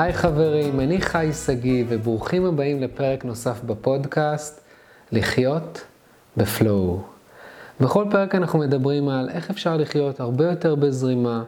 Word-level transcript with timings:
היי 0.00 0.12
חברים, 0.12 0.80
אני 0.80 1.00
חי 1.00 1.30
שגיא 1.46 1.84
וברוכים 1.88 2.44
הבאים 2.44 2.82
לפרק 2.82 3.24
נוסף 3.24 3.60
בפודקאסט 3.64 4.60
לחיות 5.12 5.84
בפלואו. 6.36 7.00
בכל 7.80 8.04
פרק 8.10 8.34
אנחנו 8.34 8.58
מדברים 8.58 9.08
על 9.08 9.30
איך 9.30 9.50
אפשר 9.50 9.76
לחיות 9.76 10.20
הרבה 10.20 10.44
יותר 10.44 10.74
בזרימה, 10.74 11.44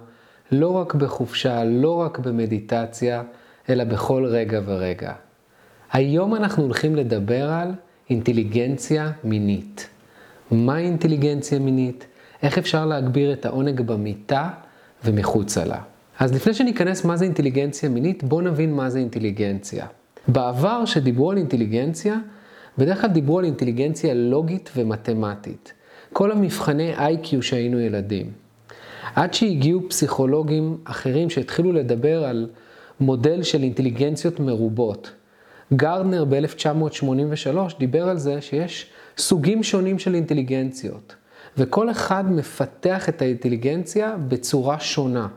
לא 0.52 0.68
רק 0.76 0.94
בחופשה, 0.94 1.64
לא 1.64 1.96
רק 1.96 2.18
במדיטציה, 2.18 3.22
אלא 3.68 3.84
בכל 3.84 4.26
רגע 4.26 4.60
ורגע. 4.64 5.12
היום 5.92 6.34
אנחנו 6.34 6.62
הולכים 6.62 6.96
לדבר 6.96 7.50
על 7.50 7.72
אינטליגנציה 8.10 9.10
מינית. 9.24 9.88
מהי 10.50 10.84
אינטליגנציה 10.84 11.58
מינית? 11.58 12.06
איך 12.42 12.58
אפשר 12.58 12.86
להגביר 12.86 13.32
את 13.32 13.46
העונג 13.46 13.80
במיטה 13.80 14.48
ומחוצה 15.04 15.64
לה. 15.64 15.80
אז 16.20 16.34
לפני 16.34 16.54
שניכנס 16.54 17.04
מה 17.04 17.16
זה 17.16 17.24
אינטליגנציה 17.24 17.88
מינית, 17.88 18.24
בואו 18.24 18.40
נבין 18.40 18.74
מה 18.74 18.90
זה 18.90 18.98
אינטליגנציה. 18.98 19.86
בעבר 20.28 20.84
שדיברו 20.84 21.30
על 21.30 21.36
אינטליגנציה, 21.36 22.16
בדרך 22.78 23.00
כלל 23.00 23.10
דיברו 23.10 23.38
על 23.38 23.44
אינטליגנציה 23.44 24.14
לוגית 24.14 24.70
ומתמטית. 24.76 25.72
כל 26.12 26.32
המבחני 26.32 26.94
איי-קיו 26.98 27.42
שהיינו 27.42 27.80
ילדים. 27.80 28.30
עד 29.14 29.34
שהגיעו 29.34 29.80
פסיכולוגים 29.88 30.78
אחרים 30.84 31.30
שהתחילו 31.30 31.72
לדבר 31.72 32.24
על 32.24 32.48
מודל 33.00 33.42
של 33.42 33.62
אינטליגנציות 33.62 34.40
מרובות. 34.40 35.10
גרדנר 35.72 36.24
ב-1983 36.24 37.78
דיבר 37.78 38.08
על 38.08 38.18
זה 38.18 38.40
שיש 38.40 38.86
סוגים 39.18 39.62
שונים 39.62 39.98
של 39.98 40.14
אינטליגנציות, 40.14 41.14
וכל 41.58 41.90
אחד 41.90 42.32
מפתח 42.32 43.08
את 43.08 43.22
האינטליגנציה 43.22 44.16
בצורה 44.28 44.80
שונה. 44.80 45.28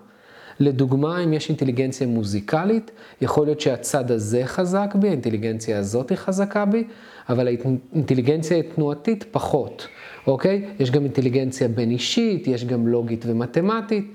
לדוגמה, 0.59 1.23
אם 1.23 1.33
יש 1.33 1.50
אינטליגנציה 1.50 2.08
מוזיקלית, 2.08 2.91
יכול 3.22 3.45
להיות 3.45 3.61
שהצד 3.61 4.11
הזה 4.11 4.41
חזק 4.45 4.95
בי, 4.95 5.08
האינטליגנציה 5.08 5.80
הזאת 5.80 6.09
היא 6.09 6.17
חזקה 6.17 6.66
בי, 6.66 6.83
אבל 7.30 7.47
האינטליגנציה 7.47 8.58
התנועתית 8.58 9.25
פחות, 9.31 9.88
אוקיי? 10.28 10.66
יש 10.80 10.91
גם 10.91 11.03
אינטליגנציה 11.03 11.67
בין 11.67 11.91
אישית, 11.91 12.47
יש 12.47 12.66
גם 12.66 12.88
לוגית 12.88 13.25
ומתמטית. 13.28 14.11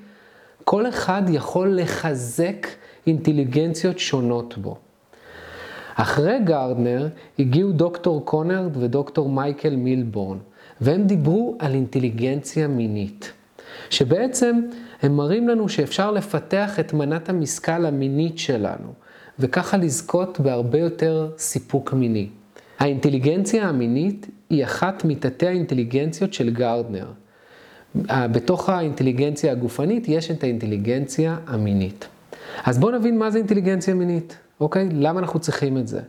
כל 0.64 0.88
אחד 0.88 1.22
יכול 1.28 1.80
לחזק 1.80 2.66
אינטליגנציות 3.06 3.98
שונות 3.98 4.58
בו. 4.58 4.76
אחרי 5.94 6.38
גרדנר 6.44 7.08
הגיעו 7.38 7.72
דוקטור 7.72 8.24
קונרד 8.24 8.76
ודוקטור 8.76 9.28
מייקל 9.28 9.76
מילבורן, 9.76 10.38
והם 10.80 11.02
דיברו 11.06 11.56
על 11.58 11.74
אינטליגנציה 11.74 12.68
מינית, 12.68 13.32
שבעצם 13.90 14.60
הם 15.02 15.16
מראים 15.16 15.48
לנו 15.48 15.68
שאפשר 15.68 16.10
לפתח 16.10 16.80
את 16.80 16.92
מנת 16.92 17.28
המשכל 17.28 17.86
המינית 17.86 18.38
שלנו, 18.38 18.92
וככה 19.38 19.76
לזכות 19.76 20.40
בהרבה 20.40 20.78
יותר 20.78 21.30
סיפוק 21.38 21.92
מיני. 21.92 22.28
האינטליגנציה 22.78 23.68
המינית 23.68 24.26
היא 24.50 24.64
אחת 24.64 25.04
מתתי 25.04 25.46
האינטליגנציות 25.46 26.32
של 26.32 26.50
גרדנר. 26.50 27.06
בתוך 28.04 28.68
האינטליגנציה 28.68 29.52
הגופנית 29.52 30.08
יש 30.08 30.30
את 30.30 30.42
האינטליגנציה 30.42 31.36
המינית. 31.46 32.08
אז 32.64 32.78
בואו 32.78 32.98
נבין 32.98 33.18
מה 33.18 33.30
זה 33.30 33.38
אינטליגנציה 33.38 33.94
מינית, 33.94 34.36
אוקיי? 34.60 34.88
למה 34.92 35.20
אנחנו 35.20 35.40
צריכים 35.40 35.78
את 35.78 35.88
זה? 35.88 36.00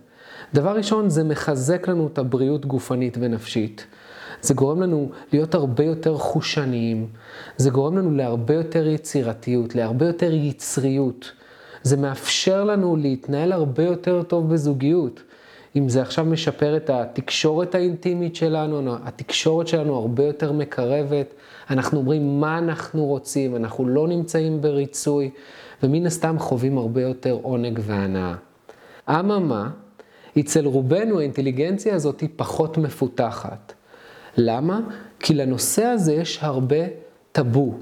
דבר 0.53 0.75
ראשון, 0.75 1.09
זה 1.09 1.23
מחזק 1.23 1.87
לנו 1.87 2.07
את 2.13 2.17
הבריאות 2.17 2.65
גופנית 2.65 3.17
ונפשית. 3.19 3.85
זה 4.41 4.53
גורם 4.53 4.81
לנו 4.81 5.09
להיות 5.33 5.55
הרבה 5.55 5.83
יותר 5.83 6.17
חושניים, 6.17 7.07
זה 7.57 7.69
גורם 7.69 7.97
לנו 7.97 8.11
להרבה 8.11 8.53
יותר 8.53 8.87
יצירתיות, 8.87 9.75
להרבה 9.75 10.05
יותר 10.05 10.33
יצריות. 10.33 11.31
זה 11.83 11.97
מאפשר 11.97 12.63
לנו 12.63 12.95
להתנהל 12.95 13.51
הרבה 13.51 13.83
יותר 13.83 14.23
טוב 14.23 14.53
בזוגיות. 14.53 15.23
אם 15.75 15.89
זה 15.89 16.01
עכשיו 16.01 16.25
משפר 16.25 16.77
את 16.77 16.89
התקשורת 16.89 17.75
האינטימית 17.75 18.35
שלנו, 18.35 18.95
התקשורת 19.03 19.67
שלנו 19.67 19.95
הרבה 19.95 20.23
יותר 20.23 20.51
מקרבת, 20.51 21.33
אנחנו 21.69 21.97
אומרים 21.97 22.39
מה 22.39 22.57
אנחנו 22.57 23.05
רוצים, 23.05 23.55
אנחנו 23.55 23.87
לא 23.87 24.07
נמצאים 24.07 24.61
בריצוי, 24.61 25.29
ומן 25.83 26.05
הסתם 26.05 26.39
חווים 26.39 26.77
הרבה 26.77 27.01
יותר 27.01 27.37
עונג 27.41 27.79
והנאה. 27.83 28.35
אממה, 29.09 29.69
אצל 30.39 30.65
רובנו 30.65 31.19
האינטליגנציה 31.19 31.95
הזאת 31.95 32.19
היא 32.19 32.29
פחות 32.35 32.77
מפותחת. 32.77 33.73
למה? 34.37 34.79
כי 35.19 35.33
לנושא 35.33 35.83
הזה 35.83 36.13
יש 36.13 36.39
הרבה 36.41 36.85
טאבו. 37.31 37.73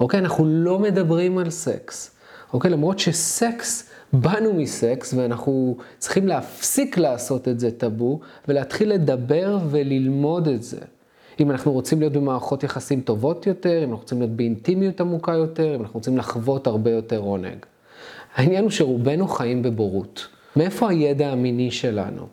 אוקיי? 0.00 0.20
אנחנו 0.20 0.44
לא 0.46 0.78
מדברים 0.78 1.38
על 1.38 1.50
סקס. 1.50 2.14
אוקיי? 2.52 2.70
למרות 2.70 2.98
שסקס, 2.98 3.90
באנו 4.12 4.52
מסקס 4.54 5.14
ואנחנו 5.14 5.76
צריכים 5.98 6.28
להפסיק 6.28 6.98
לעשות 6.98 7.48
את 7.48 7.60
זה 7.60 7.70
טאבו 7.70 8.20
ולהתחיל 8.48 8.92
לדבר 8.92 9.58
וללמוד 9.70 10.48
את 10.48 10.62
זה. 10.62 10.80
אם 11.40 11.50
אנחנו 11.50 11.72
רוצים 11.72 12.00
להיות 12.00 12.12
במערכות 12.12 12.64
יחסים 12.64 13.00
טובות 13.00 13.46
יותר, 13.46 13.78
אם 13.78 13.90
אנחנו 13.90 14.02
רוצים 14.02 14.18
להיות 14.18 14.32
באינטימיות 14.32 15.00
עמוקה 15.00 15.32
יותר, 15.32 15.74
אם 15.74 15.80
אנחנו 15.80 15.94
רוצים 15.94 16.18
לחוות 16.18 16.66
הרבה 16.66 16.90
יותר 16.90 17.18
עונג. 17.18 17.56
העניין 18.34 18.62
הוא 18.62 18.70
שרובנו 18.70 19.28
חיים 19.28 19.62
בבורות. 19.62 20.26
מאיפה 20.56 20.90
הידע 20.90 21.28
המיני 21.28 21.70
שלנו? 21.70 22.26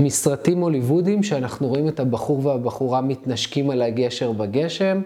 מסרטים 0.00 0.60
הוליוודיים 0.60 1.22
שאנחנו 1.22 1.68
רואים 1.68 1.88
את 1.88 2.00
הבחור 2.00 2.46
והבחורה 2.46 3.00
מתנשקים 3.00 3.70
על 3.70 3.82
הגשר 3.82 4.32
בגשם, 4.32 5.02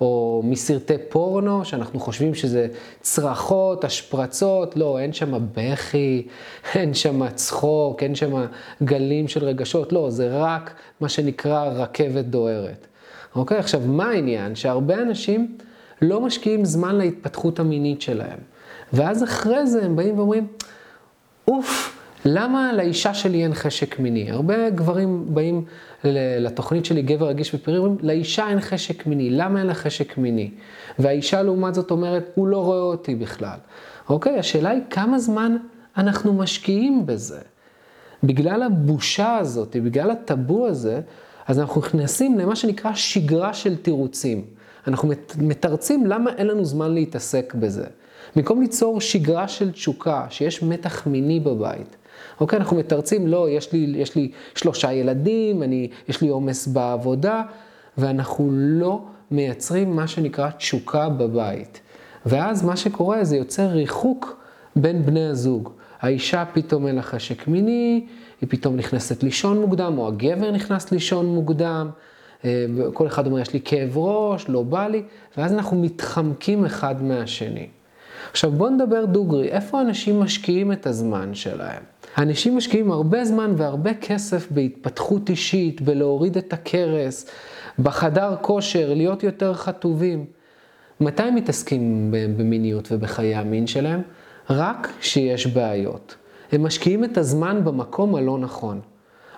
או 0.00 0.42
מסרטי 0.44 0.94
פורנו, 1.08 1.64
שאנחנו 1.64 2.00
חושבים 2.00 2.34
שזה 2.34 2.66
צרחות, 3.00 3.84
השפרצות, 3.84 4.76
לא, 4.76 4.98
אין 4.98 5.12
שם 5.12 5.46
בכי, 5.54 6.26
אין 6.74 6.94
שם 6.94 7.28
צחוק, 7.28 8.02
אין 8.02 8.14
שם 8.14 8.46
גלים 8.82 9.28
של 9.28 9.44
רגשות, 9.44 9.92
לא, 9.92 10.10
זה 10.10 10.28
רק 10.32 10.74
מה 11.00 11.08
שנקרא 11.08 11.64
רכבת 11.64 12.24
דוהרת. 12.24 12.86
אוקיי? 13.36 13.58
עכשיו, 13.58 13.80
מה 13.86 14.08
העניין? 14.08 14.54
שהרבה 14.54 15.02
אנשים 15.02 15.56
לא 16.02 16.20
משקיעים 16.20 16.64
זמן 16.64 16.94
להתפתחות 16.94 17.60
המינית 17.60 18.02
שלהם. 18.02 18.38
ואז 18.92 19.24
אחרי 19.24 19.66
זה 19.66 19.84
הם 19.84 19.96
באים 19.96 20.18
ואומרים, 20.18 20.46
אוף, 21.48 21.97
למה 22.30 22.72
לאישה 22.72 23.14
שלי 23.14 23.42
אין 23.44 23.54
חשק 23.54 23.98
מיני? 23.98 24.30
הרבה 24.30 24.70
גברים 24.70 25.24
באים 25.28 25.64
לתוכנית 26.40 26.84
שלי, 26.84 27.02
גבר 27.02 27.28
רגיש 27.28 27.54
ופרי, 27.54 27.76
אומרים, 27.78 27.96
לאישה 28.02 28.48
אין 28.48 28.60
חשק 28.60 29.06
מיני, 29.06 29.30
למה 29.30 29.58
אין 29.58 29.66
לה 29.66 29.74
חשק 29.74 30.18
מיני? 30.18 30.50
והאישה 30.98 31.42
לעומת 31.42 31.74
זאת 31.74 31.90
אומרת, 31.90 32.30
הוא 32.34 32.48
לא 32.48 32.64
רואה 32.64 32.80
אותי 32.80 33.14
בכלל. 33.14 33.58
אוקיי, 34.08 34.38
השאלה 34.38 34.70
היא 34.70 34.80
כמה 34.90 35.18
זמן 35.18 35.56
אנחנו 35.96 36.32
משקיעים 36.32 37.06
בזה. 37.06 37.40
בגלל 38.22 38.62
הבושה 38.62 39.36
הזאת, 39.36 39.76
בגלל 39.76 40.10
הטאבו 40.10 40.66
הזה, 40.66 41.00
אז 41.46 41.58
אנחנו 41.58 41.80
נכנסים 41.80 42.38
למה 42.38 42.56
שנקרא 42.56 42.94
שגרה 42.94 43.54
של 43.54 43.76
תירוצים. 43.76 44.44
אנחנו 44.86 45.10
מתרצים 45.38 46.06
למה 46.06 46.30
אין 46.36 46.46
לנו 46.46 46.64
זמן 46.64 46.94
להתעסק 46.94 47.54
בזה. 47.54 47.86
במקום 48.36 48.60
ליצור 48.60 49.00
שגרה 49.00 49.48
של 49.48 49.72
תשוקה, 49.72 50.26
שיש 50.30 50.62
מתח 50.62 51.06
מיני 51.06 51.40
בבית, 51.40 51.96
אוקיי, 52.40 52.58
אנחנו 52.58 52.76
מתרצים, 52.76 53.26
לא, 53.26 53.50
יש 53.50 53.72
לי, 53.72 53.92
יש 53.96 54.16
לי 54.16 54.30
שלושה 54.54 54.92
ילדים, 54.92 55.62
אני, 55.62 55.88
יש 56.08 56.22
לי 56.22 56.28
עומס 56.28 56.66
בעבודה, 56.66 57.42
ואנחנו 57.98 58.50
לא 58.52 59.02
מייצרים 59.30 59.96
מה 59.96 60.06
שנקרא 60.06 60.50
תשוקה 60.50 61.08
בבית. 61.08 61.80
ואז 62.26 62.64
מה 62.64 62.76
שקורה 62.76 63.24
זה 63.24 63.36
יוצר 63.36 63.66
ריחוק 63.66 64.36
בין 64.76 65.06
בני 65.06 65.24
הזוג. 65.24 65.70
האישה 66.00 66.44
פתאום 66.52 66.86
אין 66.86 66.94
לה 66.96 67.02
חשק 67.02 67.48
מיני, 67.48 68.06
היא 68.40 68.48
פתאום 68.48 68.76
נכנסת 68.76 69.22
לישון 69.22 69.60
מוקדם, 69.60 69.98
או 69.98 70.08
הגבר 70.08 70.50
נכנס 70.50 70.92
לישון 70.92 71.26
מוקדם, 71.26 71.90
אה, 72.44 72.66
כל 72.92 73.06
אחד 73.06 73.26
אומר, 73.26 73.40
יש 73.40 73.52
לי 73.52 73.60
כאב 73.64 73.98
ראש, 73.98 74.48
לא 74.48 74.62
בא 74.62 74.86
לי, 74.86 75.02
ואז 75.36 75.52
אנחנו 75.52 75.82
מתחמקים 75.82 76.64
אחד 76.64 77.02
מהשני. 77.02 77.66
עכשיו 78.30 78.50
בואו 78.50 78.70
נדבר 78.70 79.04
דוגרי, 79.04 79.48
איפה 79.48 79.80
אנשים 79.80 80.20
משקיעים 80.20 80.72
את 80.72 80.86
הזמן 80.86 81.34
שלהם? 81.34 81.82
אנשים 82.18 82.56
משקיעים 82.56 82.90
הרבה 82.90 83.24
זמן 83.24 83.54
והרבה 83.56 83.94
כסף 83.94 84.50
בהתפתחות 84.50 85.30
אישית, 85.30 85.80
בלהוריד 85.80 86.36
את 86.36 86.52
הכרס, 86.52 87.26
בחדר 87.78 88.36
כושר, 88.40 88.94
להיות 88.94 89.22
יותר 89.22 89.54
חטובים. 89.54 90.24
מתי 91.00 91.22
הם 91.22 91.34
מתעסקים 91.34 92.14
במיניות 92.36 92.88
ובחיי 92.92 93.34
המין 93.34 93.66
שלהם? 93.66 94.02
רק 94.50 94.92
כשיש 95.00 95.46
בעיות. 95.46 96.16
הם 96.52 96.62
משקיעים 96.62 97.04
את 97.04 97.18
הזמן 97.18 97.64
במקום 97.64 98.14
הלא 98.14 98.38
נכון. 98.38 98.80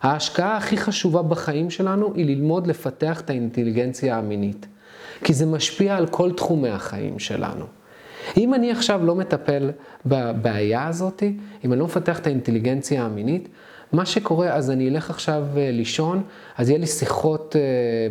ההשקעה 0.03 0.57
הכי 0.57 0.77
חשובה 0.77 1.23
בחיים 1.23 1.71
שלנו 1.71 2.13
היא 2.15 2.27
ללמוד 2.27 2.67
לפתח 2.67 3.21
את 3.21 3.31
האינטליגנציה 3.31 4.19
המינית. 4.19 4.67
כי 5.25 5.33
זה 5.33 5.47
משפיע 5.47 5.97
על 5.97 6.07
כל 6.07 6.33
תחומי 6.33 6.69
החיים 6.69 7.19
שלנו. 7.19 7.65
אם 8.37 8.55
אני 8.55 8.71
עכשיו 8.71 9.05
לא 9.05 9.15
מטפל 9.15 9.71
בבעיה 10.07 10.87
הזאת, 10.87 11.23
אם 11.65 11.73
אני 11.73 11.81
לא 11.81 11.87
מפתח 11.87 12.19
את 12.19 12.27
האינטליגנציה 12.27 13.05
המינית, 13.05 13.49
מה 13.93 14.07
שקורה, 14.07 14.55
אז 14.55 14.71
אני 14.71 14.89
אלך 14.89 15.11
עכשיו 15.11 15.45
אה, 15.57 15.71
לישון, 15.73 16.23
אז 16.57 16.69
יהיה 16.69 16.79
לי 16.79 16.87
שיחות 16.87 17.57
אה, 17.57 17.61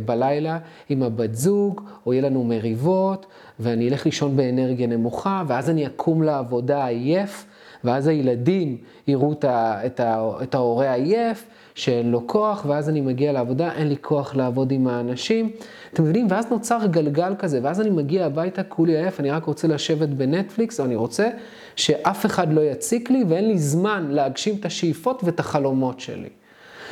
בלילה 0.06 0.60
עם 0.90 1.04
הבת 1.04 1.36
זוג, 1.36 1.82
או 2.06 2.14
יהיה 2.14 2.22
לנו 2.22 2.44
מריבות, 2.44 3.26
ואני 3.60 3.90
אלך 3.90 4.06
לישון 4.06 4.38
באנרגיה 4.38 4.88
נמוכה, 4.88 5.44
ואז 5.48 5.70
אני 5.70 5.88
אקום 5.88 6.24
לעבודה 6.24 6.86
עייף, 6.86 7.46
ואז 7.84 8.08
הילדים 8.08 8.78
יראו 9.08 9.34
את, 9.44 10.56
ההורה 10.56 10.94
עייף, 10.94 11.48
שאין 11.80 12.12
לו 12.12 12.28
כוח, 12.28 12.66
ואז 12.68 12.90
אני 12.90 13.02
מגיע 13.02 13.32
לעבודה, 13.32 13.74
אין 13.74 13.88
לי 13.88 13.96
כוח 14.02 14.36
לעבוד 14.36 14.72
עם 14.72 14.88
האנשים. 14.88 15.52
אתם 15.94 16.04
מבינים? 16.04 16.28
ואז 16.30 16.46
נוצר 16.52 16.80
גלגל 16.86 17.34
כזה, 17.40 17.60
ואז 17.64 17.82
אני 17.82 17.90
מגיע 17.90 18.26
הביתה 18.26 18.64
כולי 18.64 18.98
עייף, 18.98 19.20
אני 19.20 19.32
רק 19.32 19.44
רוצה 19.44 19.68
לשבת 19.68 20.10
בנטפליקס, 20.10 20.80
או 20.80 20.86
אני 20.86 20.96
רוצה 20.96 21.30
שאף 21.76 22.26
אחד 22.26 22.54
לא 22.54 22.62
יציק 22.62 23.10
לי, 23.10 23.24
ואין 23.28 23.48
לי 23.48 23.58
זמן 23.58 24.08
להגשים 24.10 24.56
את 24.60 24.66
השאיפות 24.66 25.24
ואת 25.24 25.40
החלומות 25.40 26.00
שלי. 26.00 26.30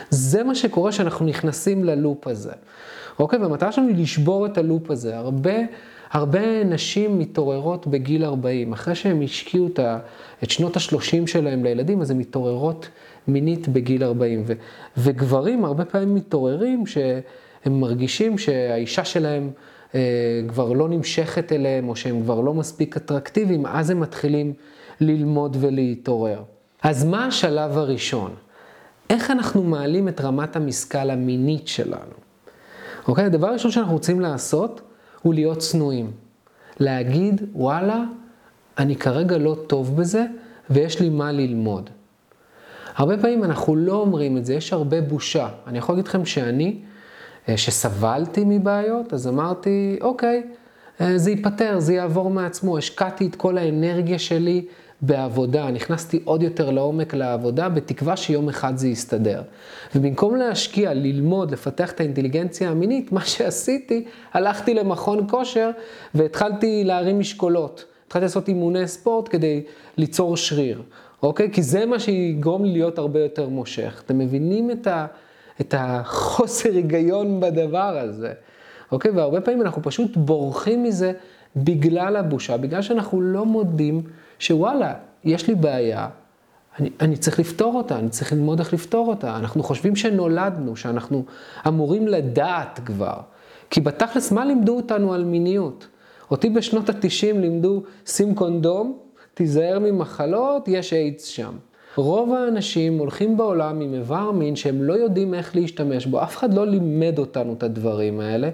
זה 0.09 0.43
מה 0.43 0.55
שקורה 0.55 0.91
כשאנחנו 0.91 1.25
נכנסים 1.25 1.83
ללופ 1.83 2.27
הזה. 2.27 2.51
אוקיי? 3.19 3.39
והמטרה 3.39 3.71
שלנו 3.71 3.87
היא 3.87 3.97
לשבור 3.97 4.45
את 4.45 4.57
הלופ 4.57 4.91
הזה. 4.91 5.17
הרבה, 5.17 5.55
הרבה 6.11 6.63
נשים 6.63 7.19
מתעוררות 7.19 7.87
בגיל 7.87 8.25
40, 8.25 8.73
אחרי 8.73 8.95
שהן 8.95 9.23
השקיעו 9.23 9.69
את 10.43 10.49
שנות 10.49 10.77
ה-30 10.77 11.27
שלהם 11.27 11.63
לילדים, 11.63 12.01
אז 12.01 12.11
הן 12.11 12.17
מתעוררות 12.17 12.89
מינית 13.27 13.67
בגיל 13.67 14.03
40. 14.03 14.43
ו, 14.47 14.53
וגברים 14.97 15.65
הרבה 15.65 15.85
פעמים 15.85 16.15
מתעוררים 16.15 16.85
שהם 16.85 17.79
מרגישים 17.79 18.37
שהאישה 18.37 19.05
שלהם 19.05 19.49
אה, 19.95 19.99
כבר 20.47 20.73
לא 20.73 20.89
נמשכת 20.89 21.51
אליהם, 21.51 21.89
או 21.89 21.95
שהם 21.95 22.21
כבר 22.21 22.41
לא 22.41 22.53
מספיק 22.53 22.97
אטרקטיביים, 22.97 23.65
אז 23.65 23.89
הם 23.89 23.99
מתחילים 23.99 24.53
ללמוד 25.01 25.57
ולהתעורר. 25.59 26.43
אז 26.83 27.05
מה 27.05 27.25
השלב 27.25 27.77
הראשון? 27.77 28.31
איך 29.09 29.31
אנחנו 29.31 29.63
מעלים 29.63 30.07
את 30.07 30.21
רמת 30.21 30.55
המשכל 30.55 31.09
המינית 31.09 31.67
שלנו? 31.67 32.13
אוקיי? 33.07 33.25
הדבר 33.25 33.47
הראשון 33.47 33.71
שאנחנו 33.71 33.93
רוצים 33.93 34.19
לעשות 34.19 34.81
הוא 35.21 35.33
להיות 35.33 35.57
צנועים. 35.57 36.11
להגיד, 36.79 37.41
וואלה, 37.53 38.03
אני 38.77 38.95
כרגע 38.95 39.37
לא 39.37 39.57
טוב 39.67 39.95
בזה 39.95 40.25
ויש 40.69 41.01
לי 41.01 41.09
מה 41.09 41.31
ללמוד. 41.31 41.89
הרבה 42.97 43.17
פעמים 43.17 43.43
אנחנו 43.43 43.75
לא 43.75 43.93
אומרים 43.93 44.37
את 44.37 44.45
זה, 44.45 44.53
יש 44.53 44.73
הרבה 44.73 45.01
בושה. 45.01 45.49
אני 45.67 45.77
יכול 45.77 45.95
להגיד 45.95 46.07
לכם 46.07 46.25
שאני, 46.25 46.75
אה, 47.49 47.57
שסבלתי 47.57 48.43
מבעיות, 48.45 49.13
אז 49.13 49.27
אמרתי, 49.27 49.99
אוקיי, 50.01 50.43
אה, 51.01 51.17
זה 51.17 51.31
ייפתר, 51.31 51.79
זה 51.79 51.93
יעבור 51.93 52.29
מעצמו. 52.29 52.77
השקעתי 52.77 53.27
את 53.27 53.35
כל 53.35 53.57
האנרגיה 53.57 54.19
שלי 54.19 54.65
בעבודה, 55.01 55.71
נכנסתי 55.71 56.19
עוד 56.23 56.43
יותר 56.43 56.71
לעומק 56.71 57.13
לעבודה, 57.13 57.69
בתקווה 57.69 58.17
שיום 58.17 58.49
אחד 58.49 58.77
זה 58.77 58.87
יסתדר. 58.87 59.41
ובמקום 59.95 60.35
להשקיע, 60.35 60.93
ללמוד, 60.93 61.51
לפתח 61.51 61.91
את 61.91 61.99
האינטליגנציה 61.99 62.69
המינית, 62.69 63.11
מה 63.11 63.25
שעשיתי, 63.25 64.05
הלכתי 64.33 64.73
למכון 64.73 65.27
כושר 65.29 65.69
והתחלתי 66.15 66.83
להרים 66.83 67.19
משקולות. 67.19 67.85
התחלתי 68.07 68.25
לעשות 68.25 68.47
אימוני 68.47 68.87
ספורט 68.87 69.27
כדי 69.31 69.63
ליצור 69.97 70.37
שריר, 70.37 70.81
אוקיי? 71.23 71.51
כי 71.51 71.63
זה 71.63 71.85
מה 71.85 71.99
שיגרום 71.99 72.65
לי 72.65 72.71
להיות 72.71 72.97
הרבה 72.97 73.19
יותר 73.19 73.49
מושך. 73.49 74.01
אתם 74.05 74.17
מבינים 74.17 74.71
את, 74.71 74.87
ה, 74.87 75.05
את 75.61 75.73
החוסר 75.77 76.69
היגיון 76.69 77.39
בדבר 77.39 77.97
הזה, 78.01 78.33
אוקיי? 78.91 79.11
והרבה 79.11 79.41
פעמים 79.41 79.61
אנחנו 79.61 79.81
פשוט 79.83 80.17
בורחים 80.17 80.83
מזה 80.83 81.13
בגלל 81.55 82.15
הבושה, 82.15 82.57
בגלל 82.57 82.81
שאנחנו 82.81 83.21
לא 83.21 83.45
מודים 83.45 84.01
שוואלה, 84.39 84.93
יש 85.23 85.47
לי 85.47 85.55
בעיה, 85.55 86.07
אני, 86.79 86.89
אני 87.01 87.17
צריך 87.17 87.39
לפתור 87.39 87.75
אותה, 87.75 87.99
אני 87.99 88.09
צריך 88.09 88.33
ללמוד 88.33 88.59
איך 88.59 88.73
לפתור 88.73 89.07
אותה. 89.07 89.37
אנחנו 89.37 89.63
חושבים 89.63 89.95
שנולדנו, 89.95 90.75
שאנחנו 90.75 91.23
אמורים 91.67 92.07
לדעת 92.07 92.79
כבר. 92.85 93.19
כי 93.69 93.81
בתכלס, 93.81 94.31
מה 94.31 94.45
לימדו 94.45 94.75
אותנו 94.75 95.13
על 95.13 95.23
מיניות? 95.23 95.87
אותי 96.31 96.49
בשנות 96.49 96.89
ה-90 96.89 97.37
לימדו, 97.37 97.83
שים 98.05 98.35
קונדום, 98.35 98.97
תיזהר 99.37 99.79
ממחלות, 99.79 100.67
יש 100.67 100.93
איידס 100.93 101.25
שם. 101.25 101.51
רוב 101.95 102.33
האנשים 102.33 102.97
הולכים 102.97 103.37
בעולם 103.37 103.81
עם 103.81 103.93
איבר 103.93 104.31
מין 104.31 104.55
שהם 104.55 104.83
לא 104.83 104.93
יודעים 104.93 105.33
איך 105.33 105.55
להשתמש 105.55 106.05
בו, 106.05 106.23
אף 106.23 106.37
אחד 106.37 106.53
לא 106.53 106.67
לימד 106.67 107.19
אותנו 107.19 107.53
את 107.53 107.63
הדברים 107.63 108.19
האלה, 108.19 108.49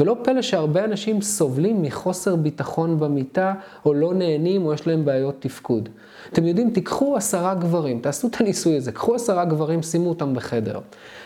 ולא 0.00 0.16
פלא 0.24 0.42
שהרבה 0.42 0.84
אנשים 0.84 1.20
סובלים 1.20 1.82
מחוסר 1.82 2.36
ביטחון 2.36 2.98
במיטה, 2.98 3.54
או 3.84 3.94
לא 3.94 4.14
נהנים, 4.14 4.66
או 4.66 4.74
יש 4.74 4.86
להם 4.86 5.04
בעיות 5.04 5.34
תפקוד. 5.38 5.88
אתם 6.32 6.46
יודעים, 6.46 6.70
תיקחו 6.70 7.16
עשרה 7.16 7.54
גברים, 7.54 8.00
תעשו 8.00 8.28
את 8.28 8.40
הניסוי 8.40 8.76
הזה, 8.76 8.92
קחו 8.92 9.14
עשרה 9.14 9.44
גברים, 9.44 9.82
שימו 9.82 10.08
אותם 10.08 10.34
בחדר. 10.34 10.78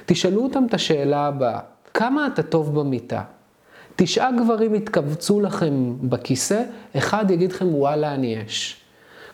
תשאלו 0.06 0.42
אותם 0.42 0.64
את 0.68 0.74
השאלה 0.74 1.26
הבאה, 1.26 1.58
כמה 1.94 2.26
אתה 2.26 2.42
טוב 2.42 2.80
במיטה? 2.80 3.22
תשעה 3.96 4.30
גברים 4.32 4.74
יתכווצו 4.74 5.40
לכם 5.40 5.94
בכיסא, 6.02 6.62
אחד 6.96 7.30
יגיד 7.30 7.52
לכם 7.52 7.74
וואלה 7.74 8.14
אני 8.14 8.36
אש. 8.46 8.83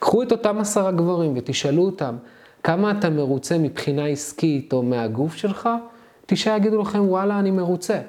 קחו 0.01 0.23
את 0.23 0.33
אותם 0.33 0.59
עשרה 0.59 0.93
גברים 0.93 1.33
ותשאלו 1.37 1.83
אותם, 1.83 2.17
כמה 2.63 2.91
אתה 2.91 3.11
מרוצה 3.11 3.59
מבחינה 3.59 4.07
עסקית 4.07 4.73
או 4.73 4.83
מהגוף 4.83 5.37
שלך? 5.37 5.69
תשעה 6.27 6.57
יגידו 6.57 6.81
לכם 6.81 7.09
וואלה 7.09 7.39
אני 7.39 7.51
מרוצה. 7.51 8.01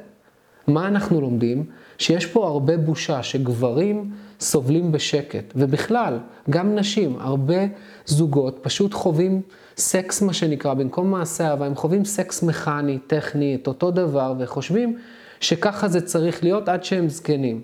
מה 0.67 0.87
אנחנו 0.87 1.21
לומדים? 1.21 1.65
שיש 1.97 2.25
פה 2.25 2.47
הרבה 2.47 2.77
בושה, 2.77 3.23
שגברים 3.23 4.11
סובלים 4.39 4.91
בשקט, 4.91 5.53
ובכלל, 5.55 6.17
גם 6.49 6.75
נשים, 6.75 7.15
הרבה 7.19 7.59
זוגות 8.05 8.59
פשוט 8.61 8.93
חווים 8.93 9.41
סקס, 9.77 10.21
מה 10.21 10.33
שנקרא, 10.33 10.73
במקום 10.73 11.11
מעשה 11.11 11.49
אהבה, 11.49 11.65
הם 11.65 11.75
חווים 11.75 12.05
סקס 12.05 12.43
מכני, 12.43 12.99
טכני, 13.07 13.55
את 13.55 13.67
אותו 13.67 13.91
דבר, 13.91 14.33
וחושבים 14.39 14.97
שככה 15.39 15.87
זה 15.87 16.01
צריך 16.01 16.43
להיות 16.43 16.69
עד 16.69 16.83
שהם 16.83 17.09
זקנים. 17.09 17.61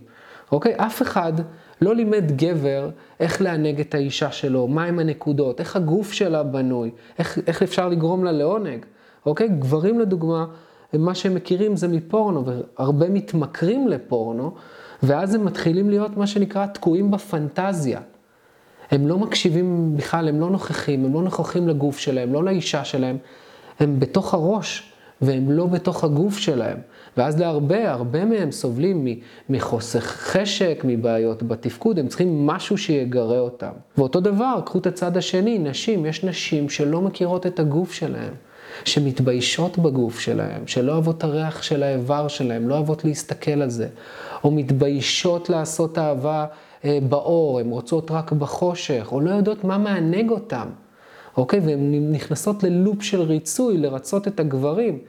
אוקיי? 0.52 0.74
אף 0.78 1.02
אחד 1.02 1.34
לא 1.82 1.96
לימד 1.96 2.32
גבר 2.36 2.90
איך 3.20 3.42
לענג 3.42 3.80
את 3.80 3.96
האישה 3.96 4.32
שלו, 4.32 4.68
מהם 4.68 5.00
הנקודות, 5.00 5.60
איך 5.60 5.76
הגוף 5.76 6.12
שלה 6.12 6.44
בנוי, 6.44 6.92
איך, 7.20 7.40
איך 7.48 7.64
אפשר 7.64 7.90
לגרום 7.90 8.24
לה 8.24 8.32
לעונג. 8.32 8.86
אוקיי? 9.26 9.48
גברים 9.48 10.00
לדוגמה, 10.00 10.46
מה 10.94 11.16
שהם 11.16 11.36
מכירים 11.36 11.76
זה 11.76 11.88
מפורנו, 11.88 12.46
והרבה 12.46 13.10
מתמכרים 13.10 13.88
לפורנו, 13.88 14.52
ואז 15.04 15.36
הם 15.36 15.46
מתחילים 15.46 15.90
להיות 15.90 16.18
מה 16.18 16.28
שנקרא 16.28 16.66
תקועים 16.66 17.12
בפנטזיה. 17.12 18.00
הם 18.92 19.08
לא 19.08 19.18
מקשיבים 19.18 19.98
בכלל, 19.98 20.30
הם 20.30 20.40
לא 20.40 20.50
נוכחים, 20.50 21.06
הם 21.06 21.14
לא 21.14 21.22
נוכחים 21.22 21.68
לגוף 21.68 21.98
שלהם, 21.98 22.34
לא 22.34 22.44
לאישה 22.44 22.86
שלהם, 22.86 23.18
הם 23.80 24.00
בתוך 24.00 24.34
הראש, 24.34 24.94
והם 25.22 25.52
לא 25.52 25.66
בתוך 25.66 26.04
הגוף 26.04 26.38
שלהם. 26.38 26.78
ואז 27.18 27.40
להרבה, 27.40 27.92
הרבה 27.92 28.26
מהם 28.26 28.52
סובלים 28.52 29.08
מחוסך 29.50 30.04
חשק, 30.04 30.82
מבעיות 30.84 31.44
בתפקוד, 31.44 32.00
הם 32.00 32.08
צריכים 32.08 32.48
משהו 32.48 32.78
שיגרה 32.78 33.40
אותם. 33.40 33.72
ואותו 33.98 34.20
דבר, 34.20 34.60
קחו 34.66 34.80
את 34.80 34.88
הצד 34.88 35.18
השני, 35.18 35.58
נשים, 35.58 36.06
יש 36.06 36.24
נשים 36.24 36.70
שלא 36.70 37.02
מכירות 37.02 37.46
את 37.46 37.60
הגוף 37.60 37.94
שלהם. 37.94 38.34
שמתביישות 38.86 39.78
בגוף 39.78 40.20
שלהם, 40.20 40.68
שלא 40.68 40.92
אוהבות 40.92 41.18
את 41.18 41.24
הריח 41.24 41.64
של 41.64 41.84
האיבר 41.84 42.28
שלהם, 42.28 42.70
לא 42.70 42.76
אוהבות 42.76 43.06
להסתכל 43.06 43.62
על 43.62 43.70
זה, 43.70 43.88
או 44.44 44.52
מתביישות 44.52 45.50
לעשות 45.50 45.98
אהבה 45.98 46.46
אה, 46.86 47.00
באור, 47.10 47.60
הן 47.60 47.70
רוצות 47.70 48.12
רק 48.12 48.32
בחושך, 48.32 49.08
או 49.12 49.22
לא 49.22 49.30
יודעות 49.30 49.64
מה 49.64 49.78
מענג 49.78 50.30
אותם, 50.30 50.68
אוקיי? 51.38 51.60
והן 51.60 52.12
נכנסות 52.12 52.64
ללופ 52.64 53.02
של 53.02 53.22
ריצוי, 53.22 53.78
לרצות 53.78 54.28
את 54.28 54.40
הגברים. 54.40 55.00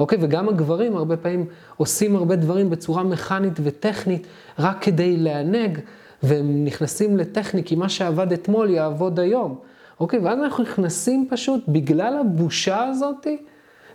אוקיי? 0.00 0.18
וגם 0.20 0.48
הגברים 0.48 0.96
הרבה 0.96 1.16
פעמים 1.16 1.46
עושים 1.76 2.16
הרבה 2.16 2.36
דברים 2.36 2.70
בצורה 2.70 3.02
מכנית 3.02 3.52
וטכנית 3.62 4.26
רק 4.58 4.82
כדי 4.82 5.16
לענג, 5.16 5.78
והם 6.22 6.64
נכנסים 6.64 7.16
לטכני, 7.16 7.64
כי 7.64 7.76
מה 7.76 7.88
שעבד 7.88 8.32
אתמול 8.32 8.70
יעבוד 8.70 9.20
היום. 9.20 9.58
אוקיי? 10.00 10.18
ואז 10.18 10.38
אנחנו 10.38 10.64
נכנסים 10.64 11.28
פשוט, 11.30 11.64
בגלל 11.68 12.16
הבושה 12.20 12.84
הזאת, 12.84 13.26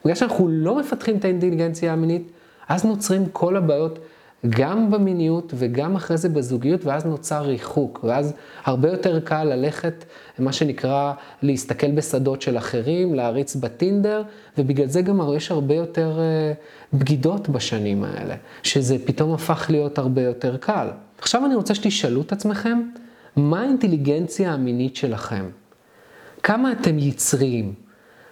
בגלל 0.04 0.16
שאנחנו 0.16 0.48
לא 0.48 0.76
מפתחים 0.76 1.18
את 1.18 1.26
האינטליגנציה 1.26 1.94
המינית, 1.94 2.32
אז 2.70 2.86
נוצרים 2.86 3.26
כל 3.32 3.58
הבעיות, 3.58 4.00
גם 4.50 4.92
במיניות 4.92 5.54
וגם 5.56 5.96
אחרי 5.96 6.18
זה 6.18 6.30
בזוגיות, 6.30 6.86
ואז 6.86 7.06
נוצר 7.06 7.42
ריחוק, 7.42 8.00
ואז 8.04 8.34
הרבה 8.64 8.92
יותר 8.92 9.20
קל 9.20 9.44
ללכת, 9.44 10.06
מה 10.40 10.54
שנקרא, 10.54 11.14
להסתכל 11.42 11.92
בשדות 11.92 12.42
של 12.42 12.58
אחרים, 12.58 13.16
להריץ 13.16 13.56
בטינדר, 13.56 14.24
ובגלל 14.58 14.88
זה 14.88 15.02
גם 15.02 15.22
יש 15.36 15.52
הרבה 15.52 15.74
יותר 15.76 16.18
uh, 16.18 16.98
בגידות 16.98 17.50
בשנים 17.50 18.04
האלה, 18.04 18.36
שזה 18.64 18.98
פתאום 19.06 19.34
הפך 19.34 19.66
להיות 19.70 19.98
הרבה 19.98 20.22
יותר 20.22 20.58
קל. 20.58 20.88
עכשיו 21.18 21.46
אני 21.46 21.56
רוצה 21.56 21.76
שתשאלו 21.76 22.22
את 22.22 22.32
עצמכם, 22.32 22.82
מה 23.36 23.62
האינטליגנציה 23.62 24.54
המינית 24.54 24.96
שלכם? 24.96 25.46
כמה 26.44 26.72
אתם 26.72 27.00
יצריים, 27.00 27.74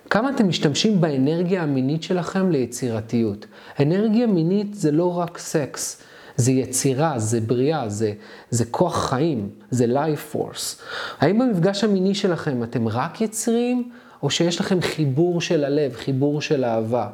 כמה 0.09 0.29
אתם 0.29 0.47
משתמשים 0.47 1.01
באנרגיה 1.01 1.63
המינית 1.63 2.03
שלכם 2.03 2.51
ליצירתיות. 2.51 3.45
אנרגיה 3.79 4.27
מינית 4.27 4.73
זה 4.73 4.91
לא 4.91 5.17
רק 5.17 5.37
סקס, 5.37 6.01
זה 6.35 6.51
יצירה, 6.51 7.19
זה 7.19 7.41
בריאה, 7.41 7.89
זה, 7.89 8.13
זה 8.49 8.65
כוח 8.65 9.09
חיים, 9.09 9.49
זה 9.71 9.85
life 9.85 10.35
force. 10.35 10.81
האם 11.19 11.39
במפגש 11.39 11.83
המיני 11.83 12.15
שלכם 12.15 12.63
אתם 12.63 12.87
רק 12.87 13.21
יצריים, 13.21 13.89
או 14.23 14.29
שיש 14.29 14.59
לכם 14.59 14.81
חיבור 14.81 15.41
של 15.41 15.63
הלב, 15.63 15.93
חיבור 15.93 16.41
של 16.41 16.65
אהבה? 16.65 17.09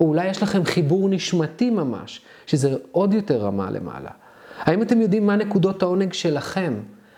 או 0.00 0.06
אולי 0.06 0.28
יש 0.28 0.42
לכם 0.42 0.64
חיבור 0.64 1.08
נשמתי 1.08 1.70
ממש, 1.70 2.20
שזה 2.46 2.74
עוד 2.92 3.14
יותר 3.14 3.38
רמה 3.40 3.70
למעלה. 3.70 4.10
האם 4.58 4.82
אתם 4.82 5.00
יודעים 5.00 5.26
מה 5.26 5.36
נקודות 5.36 5.82
העונג 5.82 6.12
שלכם? 6.12 6.74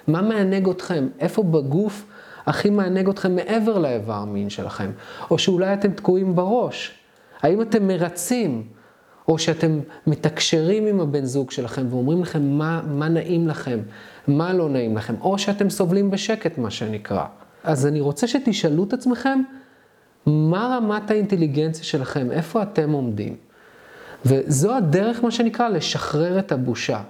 מה 0.06 0.22
מענג 0.22 0.68
אתכם? 0.68 1.08
איפה 1.20 1.42
בגוף 1.42 2.04
הכי 2.46 2.70
מענג 2.70 3.08
אתכם 3.08 3.36
מעבר 3.36 3.78
לאיבר 3.78 4.14
המין 4.14 4.50
שלכם? 4.50 4.90
או 5.30 5.38
שאולי 5.38 5.74
אתם 5.74 5.92
תקועים 5.92 6.36
בראש? 6.36 6.94
האם 7.42 7.62
אתם 7.62 7.88
מרצים? 7.88 8.64
או 9.28 9.38
שאתם 9.38 9.80
מתקשרים 10.06 10.86
עם 10.86 11.00
הבן 11.00 11.24
זוג 11.24 11.50
שלכם 11.50 11.86
ואומרים 11.90 12.22
לכם 12.22 12.42
מה, 12.42 12.82
מה 12.86 13.08
נעים 13.08 13.48
לכם, 13.48 13.80
מה 14.28 14.52
לא 14.52 14.68
נעים 14.68 14.96
לכם, 14.96 15.14
או 15.20 15.38
שאתם 15.38 15.70
סובלים 15.70 16.10
בשקט, 16.10 16.58
מה 16.58 16.70
שנקרא. 16.70 17.24
אז 17.64 17.86
אני 17.86 18.00
רוצה 18.00 18.26
שתשאלו 18.26 18.84
את 18.84 18.92
עצמכם, 18.92 19.42
מה 20.26 20.78
רמת 20.78 21.10
האינטליגנציה 21.10 21.84
שלכם, 21.84 22.30
איפה 22.30 22.62
אתם 22.62 22.90
עומדים? 22.92 23.36
וזו 24.24 24.76
הדרך, 24.76 25.24
מה 25.24 25.30
שנקרא, 25.30 25.68
לשחרר 25.68 26.38
את 26.38 26.52
הבושה. 26.52 27.00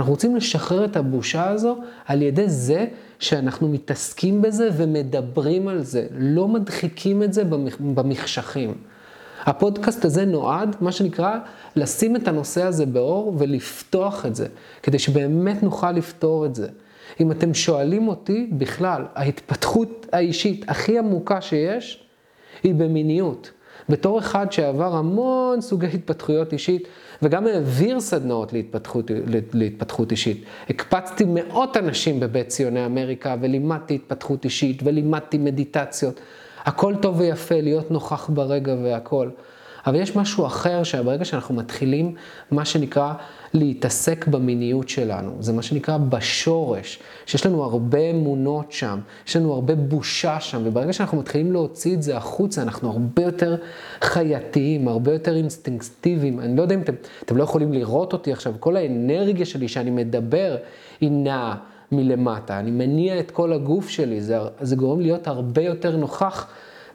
אנחנו 0.00 0.12
רוצים 0.12 0.36
לשחרר 0.36 0.84
את 0.84 0.96
הבושה 0.96 1.48
הזו 1.48 1.76
על 2.06 2.22
ידי 2.22 2.48
זה 2.48 2.86
שאנחנו 3.18 3.68
מתעסקים 3.68 4.42
בזה 4.42 4.68
ומדברים 4.76 5.68
על 5.68 5.82
זה, 5.82 6.06
לא 6.18 6.48
מדחיקים 6.48 7.22
את 7.22 7.32
זה 7.32 7.44
במחשכים. 7.80 8.74
הפודקאסט 9.44 10.04
הזה 10.04 10.24
נועד, 10.24 10.76
מה 10.80 10.92
שנקרא, 10.92 11.38
לשים 11.76 12.16
את 12.16 12.28
הנושא 12.28 12.62
הזה 12.62 12.86
באור 12.86 13.34
ולפתוח 13.38 14.26
את 14.26 14.34
זה, 14.34 14.46
כדי 14.82 14.98
שבאמת 14.98 15.62
נוכל 15.62 15.92
לפתור 15.92 16.46
את 16.46 16.54
זה. 16.54 16.68
אם 17.20 17.32
אתם 17.32 17.54
שואלים 17.54 18.08
אותי, 18.08 18.50
בכלל, 18.52 19.04
ההתפתחות 19.14 20.06
האישית 20.12 20.64
הכי 20.68 20.98
עמוקה 20.98 21.40
שיש, 21.40 22.04
היא 22.62 22.74
במיניות. 22.74 23.50
בתור 23.88 24.18
אחד 24.18 24.52
שעבר 24.52 24.96
המון 24.96 25.60
סוגי 25.60 25.86
התפתחויות 25.86 26.52
אישית, 26.52 26.88
וגם 27.22 27.46
העביר 27.46 28.00
סדנאות 28.00 28.52
להתפתחות, 28.52 29.10
להתפתחות 29.52 30.10
אישית. 30.10 30.44
הקפצתי 30.70 31.24
מאות 31.28 31.76
אנשים 31.76 32.20
בבית 32.20 32.48
ציוני 32.48 32.86
אמריקה, 32.86 33.36
ולימדתי 33.40 33.94
התפתחות 33.94 34.44
אישית, 34.44 34.82
ולימדתי 34.84 35.38
מדיטציות. 35.38 36.20
הכל 36.64 36.94
טוב 37.02 37.20
ויפה, 37.20 37.60
להיות 37.60 37.90
נוכח 37.90 38.30
ברגע 38.34 38.74
והכל. 38.82 39.28
אבל 39.86 39.94
יש 39.94 40.16
משהו 40.16 40.46
אחר 40.46 40.82
שברגע 40.82 41.24
שאנחנו 41.24 41.54
מתחילים, 41.54 42.14
מה 42.50 42.64
שנקרא, 42.64 43.12
להתעסק 43.54 44.26
במיניות 44.26 44.88
שלנו, 44.88 45.36
זה 45.40 45.52
מה 45.52 45.62
שנקרא 45.62 45.96
בשורש, 45.96 46.98
שיש 47.26 47.46
לנו 47.46 47.64
הרבה 47.64 47.98
אמונות 48.10 48.72
שם, 48.72 48.98
יש 49.26 49.36
לנו 49.36 49.52
הרבה 49.52 49.74
בושה 49.74 50.40
שם, 50.40 50.62
וברגע 50.64 50.92
שאנחנו 50.92 51.18
מתחילים 51.18 51.52
להוציא 51.52 51.94
את 51.94 52.02
זה 52.02 52.16
החוצה, 52.16 52.62
אנחנו 52.62 52.90
הרבה 52.90 53.22
יותר 53.22 53.56
חייתיים, 54.00 54.88
הרבה 54.88 55.12
יותר 55.12 55.36
אינסטינקטיביים. 55.36 56.40
אני 56.40 56.56
לא 56.56 56.62
יודע 56.62 56.74
אם 56.74 56.80
אתם, 56.80 56.92
אתם 57.24 57.36
לא 57.36 57.42
יכולים 57.42 57.72
לראות 57.72 58.12
אותי 58.12 58.32
עכשיו, 58.32 58.54
כל 58.60 58.76
האנרגיה 58.76 59.46
שלי 59.46 59.68
שאני 59.68 59.90
מדבר 59.90 60.56
היא 61.00 61.10
נעה. 61.10 61.56
מלמטה, 61.92 62.58
אני 62.58 62.70
מניע 62.70 63.20
את 63.20 63.30
כל 63.30 63.52
הגוף 63.52 63.88
שלי, 63.88 64.20
זה, 64.20 64.38
זה 64.60 64.76
גורם 64.76 65.00
להיות 65.00 65.26
הרבה 65.26 65.62
יותר 65.62 65.96
נוכח 65.96 66.46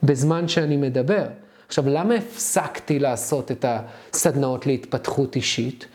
בזמן 0.04 0.48
שאני 0.48 0.78
מדבר. 0.78 1.26
עכשיו, 1.68 1.84
למה 1.88 2.14
הפסקתי 2.14 3.00
לעשות 3.00 3.52
את 3.52 3.66
הסדנאות 3.68 4.66
להתפתחות 4.66 5.36
אישית? 5.36 5.86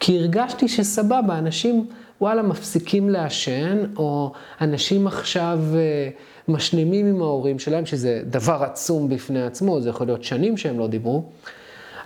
כי 0.00 0.18
הרגשתי 0.18 0.68
שסבבה, 0.68 1.38
אנשים, 1.38 1.86
וואלה, 2.20 2.42
מפסיקים 2.42 3.10
לעשן, 3.10 3.84
או 3.96 4.32
אנשים 4.60 5.06
עכשיו 5.06 5.58
אה, 5.74 6.08
משלימים 6.48 7.06
עם 7.06 7.22
ההורים 7.22 7.58
שלהם, 7.58 7.86
שזה 7.86 8.22
דבר 8.24 8.62
עצום 8.64 9.08
בפני 9.08 9.42
עצמו, 9.42 9.80
זה 9.80 9.88
יכול 9.88 10.06
להיות 10.06 10.24
שנים 10.24 10.56
שהם 10.56 10.78
לא 10.78 10.86
דיברו, 10.86 11.24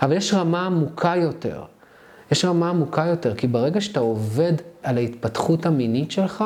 אבל 0.03 0.17
יש 0.17 0.35
רמה 0.35 0.67
עמוקה 0.67 1.15
יותר. 1.17 1.63
יש 2.31 2.45
רמה 2.45 2.69
עמוקה 2.71 3.07
יותר, 3.07 3.35
כי 3.35 3.47
ברגע 3.47 3.81
שאתה 3.81 4.01
עובד 4.01 4.53
על 4.83 4.97
ההתפתחות 4.97 5.67
המינית 5.67 6.11
שלך, 6.11 6.45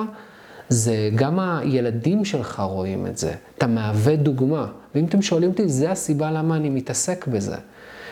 זה 0.68 1.10
גם 1.14 1.40
הילדים 1.40 2.24
שלך 2.24 2.60
רואים 2.60 3.06
את 3.06 3.18
זה. 3.18 3.34
אתה 3.58 3.66
מהווה 3.66 4.16
דוגמה. 4.16 4.66
ואם 4.94 5.04
אתם 5.04 5.22
שואלים 5.22 5.50
אותי, 5.50 5.68
זה 5.68 5.90
הסיבה 5.90 6.30
למה 6.30 6.56
אני 6.56 6.70
מתעסק 6.70 7.26
בזה. 7.26 7.56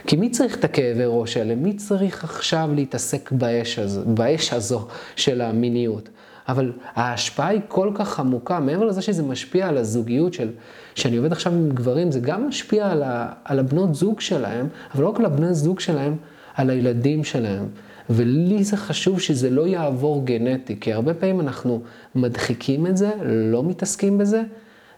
כי 0.06 0.16
מי 0.16 0.30
צריך 0.30 0.58
את 0.58 0.64
הכאבי 0.64 1.04
ראש 1.06 1.36
האלה? 1.36 1.54
מי 1.54 1.72
צריך 1.72 2.24
עכשיו 2.24 2.70
להתעסק 2.74 3.32
באש, 3.32 3.78
הזו, 3.78 4.02
באש 4.06 4.52
הזו 4.52 4.86
של 5.16 5.40
המיניות? 5.40 6.08
אבל 6.48 6.72
ההשפעה 6.94 7.48
היא 7.48 7.60
כל 7.68 7.90
כך 7.94 8.20
עמוקה, 8.20 8.60
מעבר 8.60 8.84
לזה 8.84 9.02
שזה 9.02 9.22
משפיע 9.22 9.68
על 9.68 9.76
הזוגיות 9.76 10.34
של, 10.34 10.50
שאני 10.94 11.16
עובד 11.16 11.32
עכשיו 11.32 11.52
עם 11.52 11.68
גברים, 11.68 12.12
זה 12.12 12.20
גם 12.20 12.48
משפיע 12.48 12.90
על, 12.90 13.02
ה, 13.02 13.28
על 13.44 13.58
הבנות 13.58 13.94
זוג 13.94 14.20
שלהם, 14.20 14.68
אבל 14.94 15.02
לא 15.02 15.08
רק 15.08 15.18
על 15.18 15.24
הבני 15.24 15.54
זוג 15.54 15.80
שלהם, 15.80 16.16
על 16.54 16.70
הילדים 16.70 17.24
שלהם. 17.24 17.68
ולי 18.10 18.64
זה 18.64 18.76
חשוב 18.76 19.20
שזה 19.20 19.50
לא 19.50 19.66
יעבור 19.66 20.24
גנטי, 20.24 20.80
כי 20.80 20.92
הרבה 20.92 21.14
פעמים 21.14 21.40
אנחנו 21.40 21.82
מדחיקים 22.14 22.86
את 22.86 22.96
זה, 22.96 23.10
לא 23.24 23.64
מתעסקים 23.64 24.18
בזה, 24.18 24.42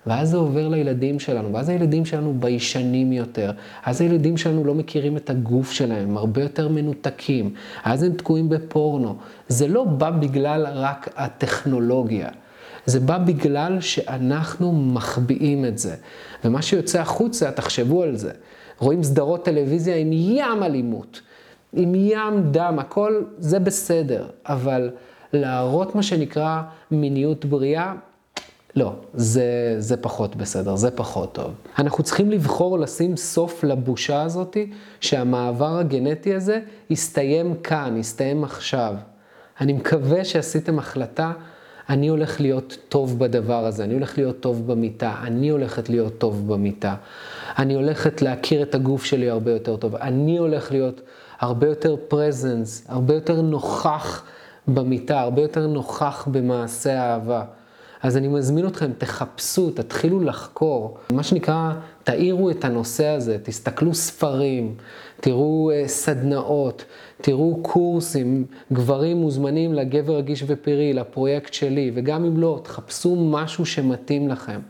ואז 0.06 0.30
זה 0.30 0.36
עובר 0.36 0.68
לילדים 0.68 1.20
שלנו, 1.20 1.52
ואז 1.52 1.68
הילדים 1.68 2.04
שלנו 2.04 2.34
ביישנים 2.40 3.12
יותר, 3.12 3.50
אז 3.84 4.00
הילדים 4.00 4.36
שלנו 4.36 4.64
לא 4.64 4.74
מכירים 4.74 5.16
את 5.16 5.30
הגוף 5.30 5.72
שלהם, 5.72 6.08
הם 6.08 6.16
הרבה 6.16 6.42
יותר 6.42 6.68
מנותקים, 6.68 7.54
אז 7.84 8.02
הם 8.02 8.12
תקועים 8.12 8.48
בפורנו. 8.48 9.16
זה 9.48 9.68
לא 9.68 9.84
בא 9.84 10.10
בגלל 10.10 10.66
רק 10.70 11.08
הטכנולוגיה. 11.16 12.28
זה 12.86 13.00
בא 13.00 13.18
בגלל 13.18 13.80
שאנחנו 13.80 14.72
מחביאים 14.72 15.64
את 15.64 15.78
זה. 15.78 15.94
ומה 16.44 16.62
שיוצא 16.62 17.00
החוצה, 17.00 17.50
תחשבו 17.50 18.02
על 18.02 18.16
זה. 18.16 18.30
רואים 18.78 19.02
סדרות 19.02 19.44
טלוויזיה 19.44 19.96
עם 19.96 20.12
ים 20.12 20.62
אלימות. 20.62 21.20
עם 21.72 21.94
ים 21.94 22.50
דם, 22.50 22.78
הכל 22.78 23.22
זה 23.38 23.58
בסדר, 23.58 24.26
אבל 24.46 24.90
להראות 25.32 25.94
מה 25.94 26.02
שנקרא 26.02 26.62
מיניות 26.90 27.44
בריאה, 27.44 27.94
לא, 28.76 28.92
זה, 29.14 29.76
זה 29.78 29.96
פחות 29.96 30.36
בסדר, 30.36 30.76
זה 30.76 30.90
פחות 30.90 31.34
טוב. 31.34 31.50
אנחנו 31.78 32.04
צריכים 32.04 32.30
לבחור 32.30 32.78
לשים 32.78 33.16
סוף 33.16 33.64
לבושה 33.64 34.22
הזאת, 34.22 34.56
שהמעבר 35.00 35.78
הגנטי 35.78 36.34
הזה 36.34 36.60
יסתיים 36.90 37.54
כאן, 37.62 37.96
יסתיים 37.96 38.44
עכשיו. 38.44 38.94
אני 39.60 39.72
מקווה 39.72 40.24
שעשיתם 40.24 40.78
החלטה, 40.78 41.32
אני 41.88 42.08
הולך 42.08 42.40
להיות 42.40 42.76
טוב 42.88 43.18
בדבר 43.18 43.66
הזה, 43.66 43.84
אני 43.84 43.94
הולך 43.94 44.18
להיות 44.18 44.40
טוב 44.40 44.66
במיטה, 44.66 45.14
אני 45.22 45.48
הולכת 45.48 45.88
להיות 45.88 46.18
טוב 46.18 46.52
במיטה, 46.52 46.94
אני 47.58 47.74
הולכת 47.74 48.22
להכיר 48.22 48.62
את 48.62 48.74
הגוף 48.74 49.04
שלי 49.04 49.30
הרבה 49.30 49.50
יותר 49.50 49.76
טוב, 49.76 49.96
אני 49.96 50.38
הולך 50.38 50.72
להיות... 50.72 51.00
הרבה 51.40 51.66
יותר 51.68 51.96
פרזנס, 52.08 52.84
הרבה 52.88 53.14
יותר 53.14 53.42
נוכח 53.42 54.24
במיטה, 54.68 55.20
הרבה 55.20 55.42
יותר 55.42 55.66
נוכח 55.66 56.28
במעשה 56.32 57.02
האהבה. 57.02 57.44
אז 58.02 58.16
אני 58.16 58.28
מזמין 58.28 58.66
אתכם, 58.66 58.90
תחפשו, 58.98 59.70
תתחילו 59.70 60.20
לחקור. 60.20 60.98
מה 61.12 61.22
שנקרא, 61.22 61.72
תאירו 62.04 62.50
את 62.50 62.64
הנושא 62.64 63.06
הזה, 63.06 63.36
תסתכלו 63.42 63.94
ספרים, 63.94 64.74
תראו 65.20 65.70
uh, 65.70 65.88
סדנאות, 65.88 66.84
תראו 67.20 67.58
קורסים, 67.62 68.44
גברים 68.72 69.16
מוזמנים 69.16 69.74
לגבר 69.74 70.16
רגיש 70.16 70.44
ופרי, 70.46 70.92
לפרויקט 70.92 71.54
שלי, 71.54 71.90
וגם 71.94 72.24
אם 72.24 72.36
לא, 72.36 72.60
תחפשו 72.64 73.16
משהו 73.16 73.66
שמתאים 73.66 74.28
לכם. 74.28 74.60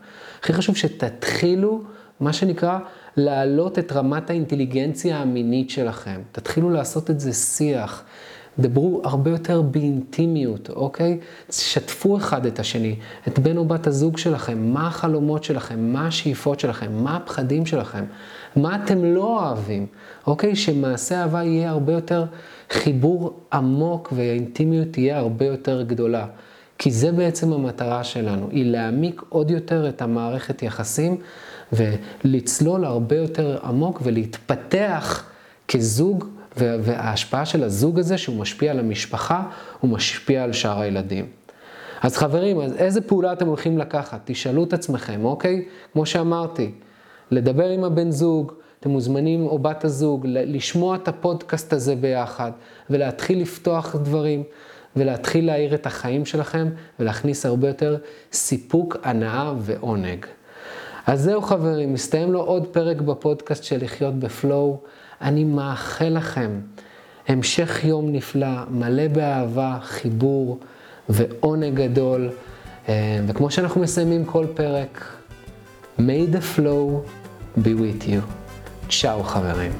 הכי 0.41 0.53
חשוב 0.53 0.77
שתתחילו, 0.77 1.81
מה 2.21 2.33
שנקרא, 2.33 2.79
להעלות 3.17 3.79
את 3.79 3.93
רמת 3.93 4.31
האינטליגנציה 4.31 5.17
המינית 5.17 5.71
שלכם. 5.71 6.21
תתחילו 6.33 6.71
לעשות 6.71 7.11
את 7.11 7.21
זה 7.21 7.33
שיח. 7.33 8.05
דברו 8.59 9.01
הרבה 9.05 9.31
יותר 9.31 9.63
באינטימיות, 9.63 10.71
אוקיי? 10.71 11.19
שתפו 11.51 12.17
אחד 12.17 12.47
את 12.47 12.59
השני, 12.59 12.97
את 13.29 13.39
בן 13.39 13.57
או 13.57 13.65
בת 13.65 13.87
הזוג 13.87 14.19
שלכם, 14.19 14.73
מה 14.73 14.87
החלומות 14.87 15.45
שלכם, 15.45 15.93
מה 15.93 16.07
השאיפות 16.07 16.61
שלכם, 16.61 16.93
מה 16.93 17.17
הפחדים 17.17 17.67
שלכם, 17.67 18.05
מה 18.57 18.85
אתם 18.85 19.05
לא 19.05 19.39
אוהבים, 19.41 19.87
אוקיי? 20.27 20.57
שמעשה 20.57 21.23
אהבה 21.23 21.45
יהיה 21.45 21.71
הרבה 21.71 21.93
יותר 21.93 22.25
חיבור 22.71 23.41
עמוק 23.53 24.13
והאינטימיות 24.17 24.89
תהיה 24.91 25.19
הרבה 25.19 25.45
יותר 25.45 25.83
גדולה. 25.83 26.27
כי 26.79 26.91
זה 26.91 27.13
בעצם 27.13 27.53
המטרה 27.53 28.05
שלנו, 28.05 28.49
היא 28.51 28.73
להעמיק 28.73 29.23
עוד 29.29 29.51
יותר 29.51 29.89
את 29.89 30.03
המערכת 30.03 30.63
יחסים 30.63 31.17
ולצלול 31.73 32.85
הרבה 32.85 33.17
יותר 33.17 33.59
עמוק 33.65 34.01
ולהתפתח 34.03 35.25
כזוג, 35.69 36.25
וההשפעה 36.59 37.47
של 37.47 37.65
הזוג 37.65 37.99
הזה, 37.99 38.19
שהוא 38.19 38.37
משפיע 38.37 38.71
על 38.71 38.79
המשפחה, 38.79 39.43
הוא 39.81 39.91
משפיע 39.91 40.45
על 40.45 40.53
שאר 40.53 40.81
הילדים. 40.81 41.27
אז 42.03 42.17
חברים, 42.17 42.61
אז 42.61 42.77
איזה 42.77 43.01
פעולה 43.01 43.33
אתם 43.33 43.47
הולכים 43.47 43.79
לקחת? 43.79 44.21
תשאלו 44.25 44.65
את 44.65 44.73
עצמכם, 44.73 45.25
אוקיי? 45.25 45.65
כמו 45.93 46.07
שאמרתי, 46.07 46.71
לדבר 47.31 47.69
עם 47.69 47.85
הבן 47.85 48.11
זוג, 48.11 48.53
אתם 48.81 48.91
מוזמנים, 48.91 49.47
או 49.47 49.59
בת 49.59 49.85
הזוג, 49.85 50.27
לשמוע 50.27 50.97
את 50.97 51.09
הפודקאסט 51.09 51.73
הזה 51.73 51.97
ביחד, 51.97 52.53
ולהתחיל 52.91 53.41
לפתוח 53.41 53.97
דברים, 53.97 54.43
ולהתחיל 54.97 55.47
להאיר 55.47 55.75
את 55.75 55.87
החיים 55.87 56.27
שלכם, 56.27 56.69
ולהכניס 57.01 57.47
הרבה 57.47 57.69
יותר 57.69 57.97
סיפוק, 58.33 58.97
הנאה 59.03 59.53
ועונג. 59.59 60.27
אז 61.09 61.23
זהו 61.23 61.43
חברים, 61.43 61.93
מסתיים 61.93 62.33
לו 62.33 62.41
עוד 62.41 62.67
פרק 62.67 63.01
בפודקאסט 63.01 63.65
של 63.65 63.85
לחיות 63.85 64.15
בפלואו. 64.15 64.81
אני 65.21 65.45
מאחל 65.45 66.09
לכם 66.09 66.51
המשך 67.29 67.85
יום 67.85 68.13
נפלא, 68.13 68.65
מלא 68.71 69.09
באהבה, 69.09 69.79
חיבור 69.83 70.59
ועונג 71.09 71.75
גדול. 71.75 72.31
אה, 72.89 73.21
וכמו 73.27 73.51
שאנחנו 73.51 73.81
מסיימים 73.81 74.25
כל 74.25 74.47
פרק, 74.55 75.05
may 75.99 76.35
the 76.35 76.57
flow 76.57 77.09
be 77.59 77.69
with 77.79 78.05
you. 78.05 78.21
צ'או 78.89 79.23
חברים. 79.23 79.73